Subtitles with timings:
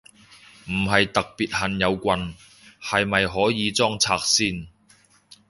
[0.67, 2.33] 唔係特別恨有棍，
[2.81, 4.67] 係咪可以裝拆先？